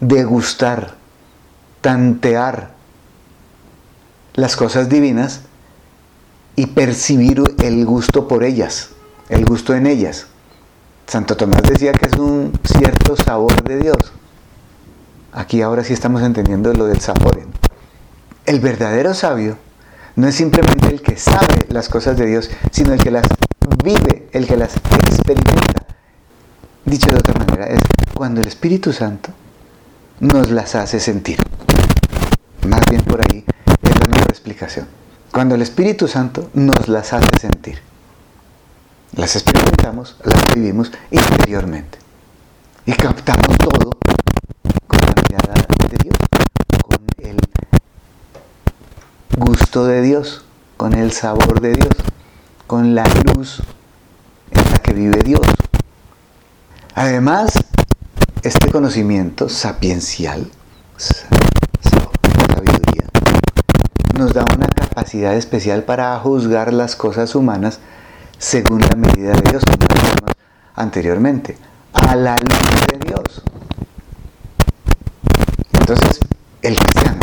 [0.01, 0.95] degustar,
[1.81, 2.73] tantear
[4.35, 5.43] las cosas divinas
[6.57, 8.91] y percibir el gusto por ellas,
[9.29, 10.27] el gusto en ellas.
[11.07, 14.13] Santo Tomás decía que es un cierto sabor de Dios.
[15.33, 17.41] Aquí ahora sí estamos entendiendo lo del sabor.
[18.47, 19.59] El verdadero sabio
[20.17, 23.27] no es simplemente el que sabe las cosas de Dios, sino el que las
[23.83, 25.87] vive, el que las experimenta.
[26.85, 27.81] Dicho de otra manera, es
[28.14, 29.31] cuando el Espíritu Santo
[30.20, 31.39] nos las hace sentir.
[32.66, 33.45] Más bien por ahí
[33.83, 34.87] es la mejor explicación.
[35.33, 37.78] Cuando el Espíritu Santo nos las hace sentir.
[39.12, 41.99] Las experimentamos, las vivimos interiormente.
[42.87, 43.91] Y captamos todo
[44.87, 46.16] con la mirada de Dios,
[46.83, 47.39] con el
[49.37, 50.45] gusto de Dios,
[50.76, 51.95] con el sabor de Dios,
[52.66, 53.05] con la
[53.35, 53.62] luz
[54.91, 55.47] que vive Dios.
[56.97, 57.53] Además,
[58.43, 60.51] este conocimiento sapiencial,
[60.97, 63.05] sabiduría,
[64.18, 67.78] nos da una capacidad especial para juzgar las cosas humanas
[68.38, 70.32] según la medida de Dios, como dijimos
[70.74, 71.57] anteriormente,
[71.93, 73.43] a la luz de Dios.
[75.72, 76.18] Entonces,
[76.62, 77.20] el cristiano,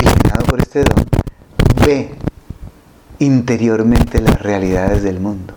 [0.00, 1.04] iluminado por este don,
[1.84, 2.14] ve
[3.18, 5.54] interiormente las realidades del mundo.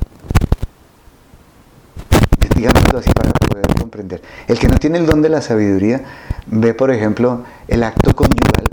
[2.61, 4.21] Digámoslo así para poder comprender.
[4.47, 6.03] El que no tiene el don de la sabiduría
[6.45, 8.67] ve, por ejemplo, el acto conyugal,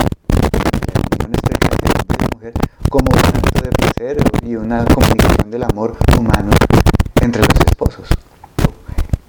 [2.91, 6.51] como un acto de placer y una comunicación del amor humano
[7.19, 8.09] entre los esposos.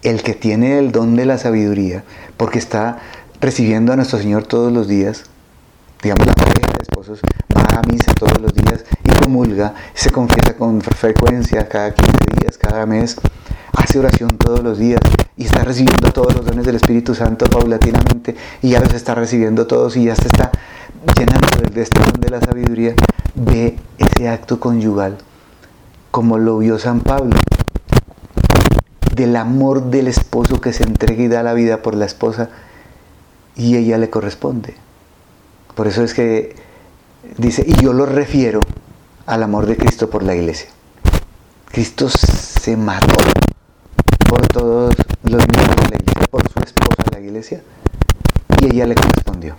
[0.02, 2.04] El que tiene el don de la sabiduría,
[2.36, 2.98] porque está
[3.40, 5.24] recibiendo a nuestro Señor todos los días,
[6.02, 7.20] digamos la pareja de esposos,
[7.56, 12.58] va a misa todos los días y comulga, se confiesa con frecuencia cada 15 días,
[12.58, 13.16] cada mes,
[13.72, 15.00] hace oración todos los días
[15.36, 19.66] y está recibiendo todos los dones del Espíritu Santo paulatinamente y ya los está recibiendo
[19.66, 20.50] todos y ya se está
[21.16, 22.94] llenando de este don de la sabiduría,
[23.34, 25.18] ve ese acto conyugal
[26.10, 27.36] como lo vio San Pablo,
[29.14, 32.50] del amor del esposo que se entrega y da la vida por la esposa
[33.56, 34.74] y ella le corresponde.
[35.74, 36.56] Por eso es que
[37.36, 38.60] dice, y yo lo refiero
[39.26, 40.70] al amor de Cristo por la iglesia.
[41.70, 43.14] Cristo se mató
[44.52, 47.62] todos los miembros de la iglesia, por su esposa la iglesia,
[48.60, 49.56] y ella le correspondió.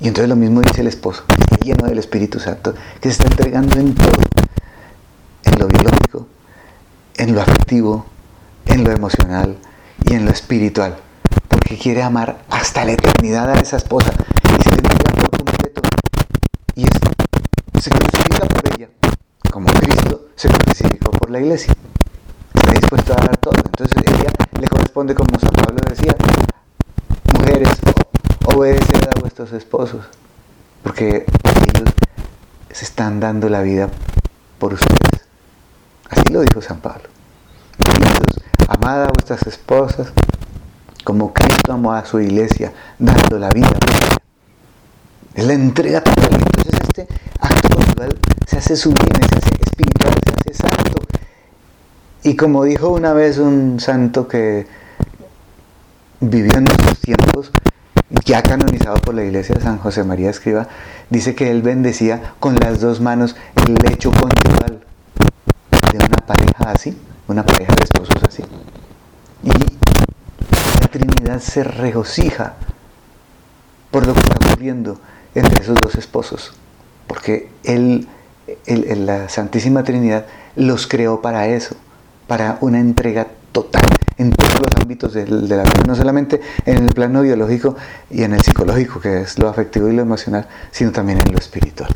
[0.00, 3.22] Y entonces lo mismo dice el esposo, que está lleno del Espíritu Santo, que se
[3.22, 4.22] está entregando en todo,
[5.44, 6.26] en lo biológico,
[7.16, 8.06] en lo afectivo,
[8.66, 9.56] en lo emocional
[10.04, 10.96] y en lo espiritual,
[11.48, 14.12] porque quiere amar hasta la eternidad a esa esposa
[14.44, 15.82] y se le entrega por completo
[16.74, 16.84] y
[17.80, 18.88] se crucifica por ella,
[19.50, 21.74] como Cristo se crucificó por la iglesia.
[22.92, 23.54] Dispuesto a dar todo.
[23.56, 24.30] Entonces ella
[24.60, 26.14] le corresponde, como San Pablo decía,
[27.32, 27.70] mujeres,
[28.44, 30.04] obedeced a vuestros esposos,
[30.82, 31.94] porque ellos
[32.70, 33.88] se están dando la vida
[34.58, 35.22] por ustedes.
[36.10, 37.08] Así lo dijo San Pablo.
[38.68, 40.12] amad a vuestras esposas
[41.02, 44.20] como Cristo amó a su iglesia, dando la vida por.
[45.32, 46.34] Es la entrega total.
[46.34, 47.08] Entonces este
[47.40, 47.78] acto
[48.46, 50.41] se hace sublime, se hace espiritual, se hace.
[52.24, 54.66] Y como dijo una vez un santo que
[56.20, 57.50] vivió en nuestros tiempos,
[58.24, 60.68] ya canonizado por la iglesia, San José María Escriba,
[61.10, 63.34] dice que él bendecía con las dos manos
[63.66, 64.84] el lecho conyugal
[65.90, 66.96] de una pareja así,
[67.26, 68.44] una pareja de esposos así.
[69.42, 72.54] Y la Trinidad se regocija
[73.90, 75.00] por lo que está ocurriendo
[75.34, 76.52] entre esos dos esposos,
[77.08, 78.06] porque él,
[78.66, 81.74] la Santísima Trinidad los creó para eso,
[82.32, 83.84] para una entrega total
[84.16, 87.76] en todos los ámbitos de, la vida, no solamente en el plano biológico
[88.10, 91.38] y en el psicológico, que es lo afectivo y lo emocional, sino también en lo
[91.38, 91.90] espiritual.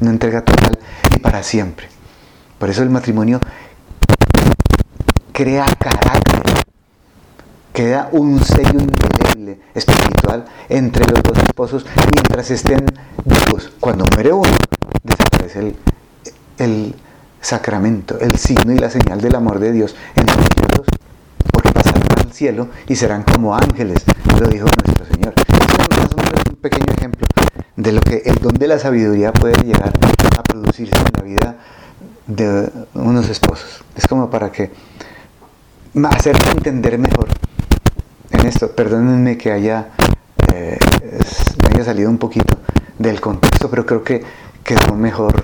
[0.00, 0.78] Una entrega total
[1.14, 1.88] y para siempre.
[2.58, 3.38] Por eso el matrimonio
[5.32, 6.64] crea carácter,
[7.74, 12.82] queda un sello indeleble espiritual entre los dos esposos mientras estén
[13.26, 13.70] vivos.
[13.78, 14.56] Cuando muere uno,
[15.04, 15.76] desaparece el,
[16.56, 16.94] el
[17.46, 20.86] sacramento, el signo y la señal del amor de Dios entre ellos dos
[22.36, 24.04] cielo y serán como ángeles,
[24.38, 25.32] lo dijo nuestro Señor.
[25.38, 27.26] Es un, pequeño ejemplo
[27.76, 29.92] de lo que el don de la sabiduría puede llegar
[30.36, 31.56] a producirse en la vida
[32.26, 33.84] de unos esposos.
[33.94, 34.70] Es como para que
[36.10, 37.28] hacerme entender mejor
[38.30, 38.70] en esto.
[38.72, 39.88] Perdónenme que haya,
[40.52, 40.78] eh,
[41.72, 42.58] haya salido un poquito
[42.98, 44.22] del contexto, pero creo que
[44.62, 45.42] quedó mejor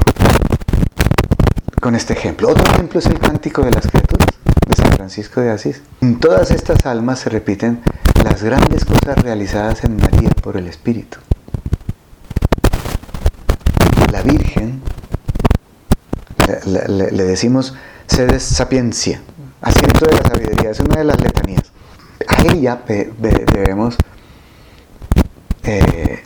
[1.83, 2.49] con este ejemplo.
[2.49, 4.29] Otro ejemplo es el cántico de las criaturas
[4.69, 5.83] de San Francisco de Asís.
[6.01, 7.83] En todas estas almas se repiten
[8.25, 11.19] las grandes cosas realizadas en María por el Espíritu.
[14.13, 14.81] La Virgen,
[16.67, 17.75] le, decimos
[18.07, 19.21] sedes sapiencia,
[19.61, 21.73] asiento de la sabiduría, es una de las letanías.
[22.29, 23.97] A ella debemos
[25.65, 26.23] eh,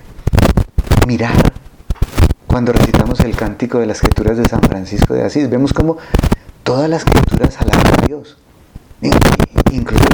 [1.07, 1.55] mirar
[2.57, 5.51] cuando recitamos el cántico de las escrituras de San Francisco de Asís.
[5.51, 5.99] Vemos como
[6.63, 8.39] todas las escrituras alaban a Dios,
[9.71, 10.05] incluso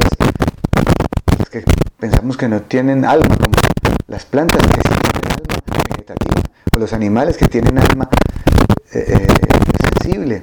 [1.38, 1.62] las, que
[2.00, 3.54] pensamos que no tienen alma, como
[4.08, 6.42] las plantas que sí tienen alma vegetativa,
[6.74, 8.08] o los animales que tienen alma
[8.92, 9.26] eh, eh,
[10.00, 10.42] sensible,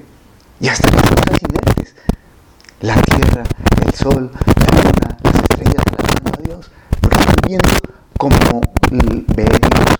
[0.61, 1.95] y hasta las cosas inertes,
[2.79, 3.43] la tierra,
[3.85, 6.71] el sol, la luna, las estrellas alabando a Dios,
[7.01, 7.69] porque están viendo
[8.17, 8.61] como
[9.35, 9.99] ve Dios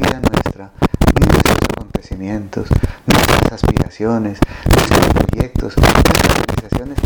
[0.00, 0.70] vida nuestra,
[1.18, 2.68] nuestros acontecimientos,
[3.06, 6.98] nuestras aspiraciones, nuestros proyectos, nuestras realizaciones,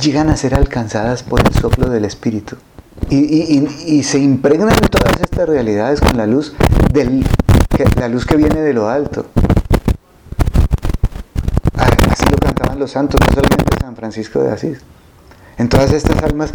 [0.00, 2.56] llegan a ser alcanzadas por el soplo del Espíritu.
[3.10, 6.54] Y, se impregnan todas estas realidades con la luz,
[6.92, 7.24] del,
[7.98, 9.26] la luz que viene de lo alto.
[11.76, 14.78] Así lo cantaban los santos, no solamente San Francisco de Asís.
[15.58, 16.50] En todas estas almas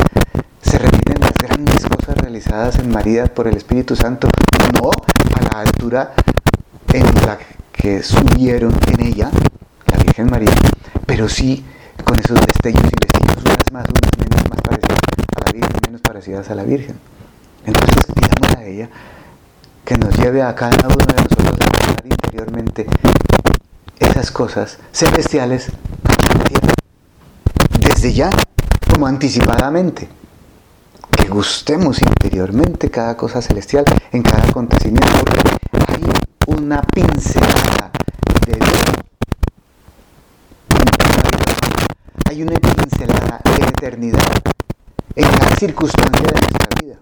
[0.61, 1.88] se repiten las grandes
[2.29, 4.29] realizadas en María por el Espíritu Santo,
[4.79, 4.91] no
[5.35, 6.13] a la altura
[6.93, 7.39] en la
[7.71, 9.31] que subieron en ella,
[9.87, 10.51] la Virgen María,
[11.07, 11.65] pero sí
[12.03, 14.99] con esos destellos y vestidos, unas más, unas menos, más parecidas
[15.37, 16.99] a la Virgen, menos parecidas a la Virgen.
[17.65, 18.89] Entonces pidamos a ella
[19.83, 22.85] que nos lleve a cada uno de nosotros a pensar interiormente
[23.99, 25.71] esas cosas celestiales
[27.79, 28.29] desde ya
[28.93, 30.18] como anticipadamente.
[31.29, 35.07] Que gustemos interiormente cada cosa celestial en cada acontecimiento,
[35.87, 36.03] hay
[36.47, 37.91] una pincelada
[38.47, 38.83] de Dios.
[42.27, 44.23] Hay una pincelada de eternidad
[45.15, 46.97] en cada circunstancia de nuestra vida.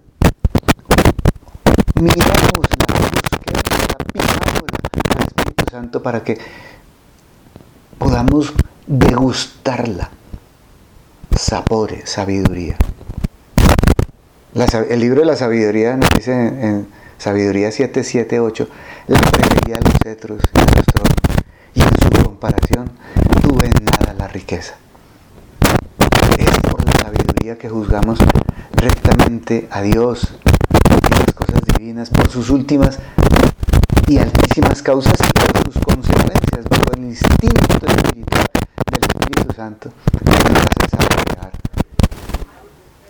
[2.01, 4.77] Miramos busquémosla, pidámosla
[5.15, 6.37] al Espíritu Santo para que
[7.97, 8.51] podamos
[8.87, 10.09] degustarla
[11.33, 12.77] sapore, sabiduría.
[14.65, 16.87] El libro de la sabiduría nos dice en,
[17.19, 18.69] Sabiduría 7, 7, 8,
[19.07, 21.15] la prefería los cetros y los tronos,
[21.75, 22.91] y en su comparación
[23.41, 24.75] tuve en nada la riqueza.
[26.37, 28.19] Es por la sabiduría que juzgamos
[28.73, 32.97] rectamente a Dios y las cosas divinas por sus últimas
[34.07, 38.45] y altísimas causas y por sus consecuencias bajo el instinto espiritual
[38.91, 39.91] del Espíritu Santo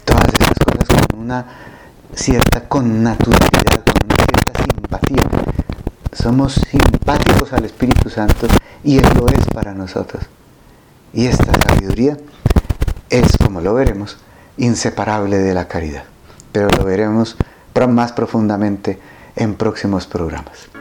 [0.05, 1.45] todas esas cosas una
[2.13, 5.23] cierta connaturalidad, con una cierta simpatía.
[6.13, 8.47] Somos simpáticos al Espíritu Santo
[8.83, 10.23] y Él lo es para nosotros.
[11.13, 12.17] Y esta sabiduría
[13.09, 14.17] es, como lo veremos,
[14.57, 16.03] inseparable de la caridad.
[16.51, 17.37] Pero lo veremos
[17.85, 18.99] más profundamente
[19.35, 20.76] en próximos programas.